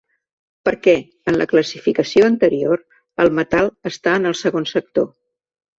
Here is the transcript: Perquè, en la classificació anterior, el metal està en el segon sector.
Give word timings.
Perquè, 0.69 0.95
en 1.31 1.37
la 1.41 1.47
classificació 1.51 2.31
anterior, 2.31 2.83
el 3.27 3.33
metal 3.43 3.73
està 3.95 4.19
en 4.23 4.31
el 4.33 4.41
segon 4.45 4.69
sector. 4.77 5.13